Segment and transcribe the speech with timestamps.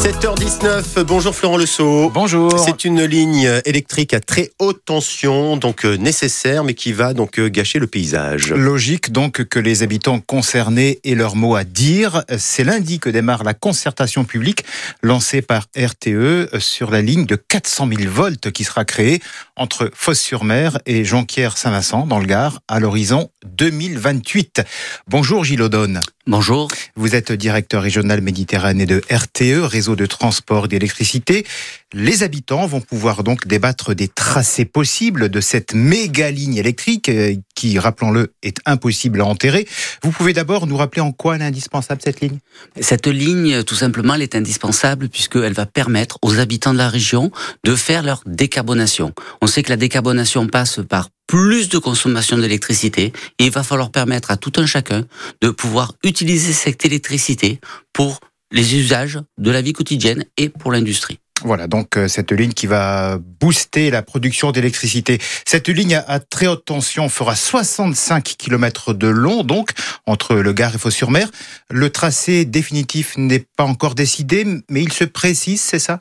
[0.00, 2.08] 7h19, bonjour Florent Le Sceau.
[2.08, 2.58] Bonjour.
[2.58, 7.38] C'est une ligne électrique à très haute tension, donc euh, nécessaire, mais qui va donc
[7.38, 8.50] euh, gâcher le paysage.
[8.50, 12.24] Logique donc que les habitants concernés aient leur mot à dire.
[12.38, 14.64] C'est lundi que démarre la concertation publique
[15.02, 19.20] lancée par RTE sur la ligne de 400 000 volts qui sera créée
[19.54, 24.62] entre Fosse-sur-Mer et Jonquière-Saint-Vincent dans le Gard à l'horizon 2028.
[25.08, 26.00] Bonjour Gilles Odone.
[26.30, 26.68] Bonjour.
[26.94, 31.44] Vous êtes directeur régional Méditerranée de RTE, réseau de transport d'électricité.
[31.92, 37.34] Les habitants vont pouvoir donc débattre des tracés possibles de cette méga ligne électrique euh,
[37.60, 39.68] qui, rappelons-le, est impossible à enterrer.
[40.02, 42.38] Vous pouvez d'abord nous rappeler en quoi elle est indispensable cette ligne?
[42.80, 47.30] Cette ligne, tout simplement, elle est indispensable puisqu'elle va permettre aux habitants de la région
[47.64, 49.12] de faire leur décarbonation.
[49.42, 53.90] On sait que la décarbonation passe par plus de consommation d'électricité et il va falloir
[53.90, 55.04] permettre à tout un chacun
[55.42, 57.60] de pouvoir utiliser cette électricité
[57.92, 58.20] pour
[58.50, 61.18] les usages de la vie quotidienne et pour l'industrie.
[61.42, 65.18] Voilà, donc euh, cette ligne qui va booster la production d'électricité.
[65.46, 69.70] Cette ligne à, très haute tension fera 65 km de long, donc,
[70.06, 71.30] entre le Gard et Fos-sur-Mer.
[71.70, 76.00] Le tracé définitif n'est pas encore décidé, mais il se précise, c'est ça?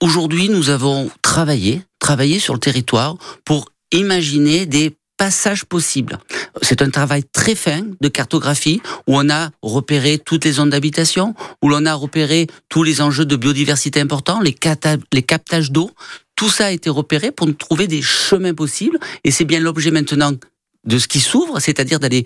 [0.00, 6.18] Aujourd'hui, nous avons travaillé, travaillé sur le territoire pour imaginer des passages possibles.
[6.62, 11.34] C'est un travail très fin de cartographie où on a repéré toutes les zones d'habitation,
[11.60, 14.56] où l'on a repéré tous les enjeux de biodiversité importants, les,
[15.12, 15.90] les captages d'eau.
[16.36, 20.32] Tout ça a été repéré pour trouver des chemins possibles et c'est bien l'objet maintenant
[20.84, 22.24] de ce qui s'ouvre, c'est-à-dire d'aller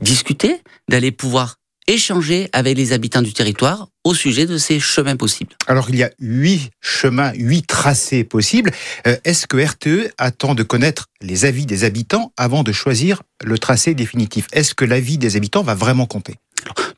[0.00, 1.56] discuter, d'aller pouvoir
[1.86, 5.54] échanger avec les habitants du territoire au sujet de ces chemins possibles.
[5.66, 8.70] Alors il y a huit chemins, huit tracés possibles.
[9.06, 13.58] Euh, est-ce que RTE attend de connaître les avis des habitants avant de choisir le
[13.58, 14.46] tracé définitif?
[14.52, 16.34] Est-ce que l'avis des habitants va vraiment compter?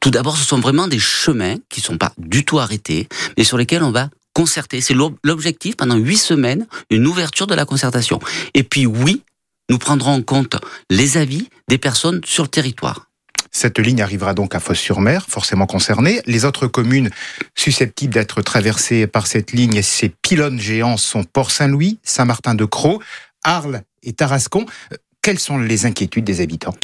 [0.00, 3.44] Tout d'abord, ce sont vraiment des chemins qui ne sont pas du tout arrêtés, mais
[3.44, 4.80] sur lesquels on va concerter.
[4.80, 8.18] C'est l'objectif pendant huit semaines, une ouverture de la concertation.
[8.52, 9.22] Et puis oui,
[9.70, 10.56] nous prendrons en compte
[10.90, 13.06] les avis des personnes sur le territoire.
[13.56, 16.20] Cette ligne arrivera donc à Fosse-sur-Mer, forcément concernée.
[16.26, 17.10] Les autres communes
[17.54, 22.98] susceptibles d'être traversées par cette ligne, ces pylônes géants sont Port-Saint-Louis, Saint-Martin-de-Croix,
[23.44, 24.66] Arles et Tarascon.
[25.22, 26.74] Quelles sont les inquiétudes des habitants?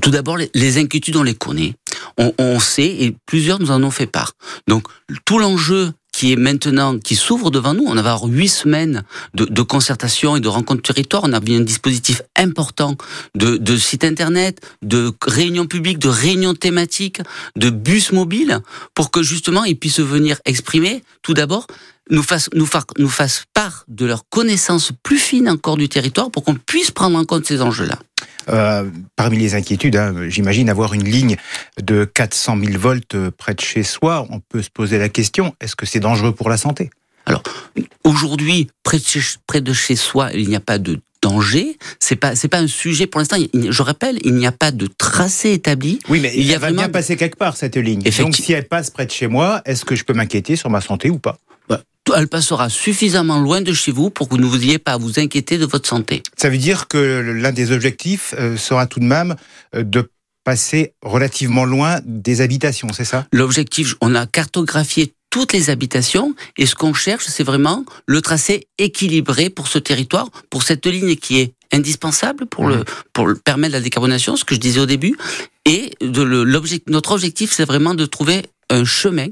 [0.00, 1.74] Tout d'abord, les inquiétudes, on les connaît.
[2.18, 4.34] On, on, sait, et plusieurs nous en ont fait part.
[4.68, 4.86] Donc,
[5.24, 7.84] tout l'enjeu qui est maintenant, qui s'ouvre devant nous.
[7.86, 9.04] On va avoir huit semaines
[9.34, 11.24] de, de, concertation et de rencontres territoire.
[11.26, 12.96] On a bien un dispositif important
[13.34, 17.20] de, de sites internet, de réunions publiques, de réunions thématiques,
[17.56, 18.60] de bus mobiles,
[18.94, 21.66] pour que justement ils puissent venir exprimer, tout d'abord,
[22.10, 22.68] nous fassent, nous,
[22.98, 27.18] nous fassent part de leur connaissance plus fine encore du territoire pour qu'on puisse prendre
[27.18, 27.98] en compte ces enjeux-là.
[28.48, 31.36] Euh, parmi les inquiétudes, hein, j'imagine avoir une ligne
[31.82, 34.26] de 400 000 volts près de chez soi.
[34.30, 36.90] On peut se poser la question est-ce que c'est dangereux pour la santé?
[37.26, 37.42] Alors,
[38.04, 38.98] aujourd'hui, près,
[39.48, 41.76] près, de chez soi, il n'y a pas de danger.
[41.98, 43.36] C'est pas c'est pas un sujet pour l'instant.
[43.52, 45.98] Je rappelle, il n'y a pas de tracé établi.
[46.08, 48.02] Oui, mais il y a va bien passer quelque part cette ligne.
[48.02, 50.80] Donc si elle passe près de chez moi, est-ce que je peux m'inquiéter sur ma
[50.80, 51.38] santé ou pas?
[52.14, 55.18] Elle passera suffisamment loin de chez vous pour que vous ne ayez pas à vous
[55.18, 56.22] inquiéter de votre santé.
[56.36, 59.36] Ça veut dire que l'un des objectifs euh, sera tout de même
[59.74, 60.08] euh, de
[60.44, 63.26] passer relativement loin des habitations, c'est ça?
[63.32, 68.68] L'objectif, on a cartographié toutes les habitations et ce qu'on cherche, c'est vraiment le tracé
[68.78, 72.84] équilibré pour ce territoire, pour cette ligne qui est indispensable pour, le, mmh.
[73.12, 75.16] pour permettre la décarbonation, ce que je disais au début.
[75.64, 76.22] Et de
[76.86, 79.26] notre objectif, c'est vraiment de trouver un chemin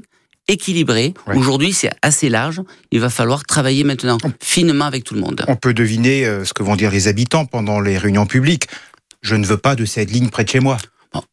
[0.47, 1.13] équilibré.
[1.33, 2.61] Aujourd'hui, c'est assez large.
[2.91, 5.43] Il va falloir travailler maintenant finement avec tout le monde.
[5.47, 8.67] On peut deviner euh, ce que vont dire les habitants pendant les réunions publiques.
[9.21, 10.77] Je ne veux pas de cette ligne près de chez moi.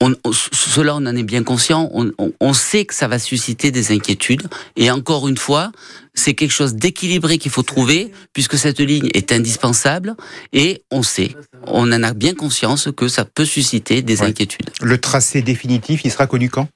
[0.01, 1.91] On, cela, on en est bien conscient.
[1.93, 4.49] On, on, sait que ça va susciter des inquiétudes.
[4.77, 5.73] Et encore une fois,
[6.15, 10.15] c'est quelque chose d'équilibré qu'il faut trouver, puisque cette ligne est indispensable.
[10.53, 11.35] Et on sait,
[11.67, 14.71] on en a bien conscience que ça peut susciter des inquiétudes.
[14.81, 16.69] Le tracé définitif, il sera connu quand?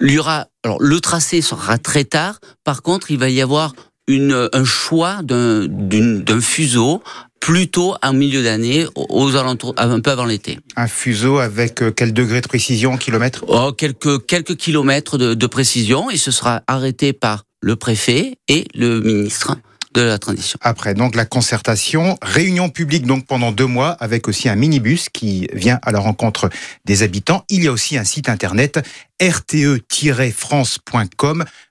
[0.00, 2.40] Il y aura, alors le tracé sera très tard.
[2.64, 3.74] Par contre, il va y avoir
[4.08, 7.02] une, un choix d'un fuseau
[7.40, 10.58] plutôt en milieu d'année, aux alentours, un peu avant l'été.
[10.76, 15.46] Un fuseau avec euh, quel degré de précision, kilomètres oh, quelques, quelques kilomètres de, de
[15.46, 19.58] précision, et ce sera arrêté par le préfet et le ministre
[19.94, 20.58] de la transition.
[20.60, 25.48] Après, donc la concertation, réunion publique donc pendant deux mois avec aussi un minibus qui
[25.52, 26.50] vient à la rencontre
[26.84, 27.44] des habitants.
[27.48, 28.80] Il y a aussi un site internet
[29.22, 29.44] rte-france.com,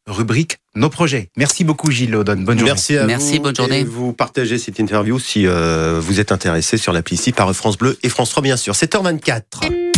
[0.07, 1.29] rubrique nos projets.
[1.37, 2.37] Merci beaucoup Gilles Audon.
[2.37, 2.71] Bonne journée.
[2.71, 3.81] Merci à Merci, bonne journée.
[3.81, 7.77] Et vous partagez cette interview si euh, vous êtes intéressé sur l'appli ici par France
[7.77, 8.73] Bleu et France 3 bien sûr.
[8.73, 9.92] 7h24.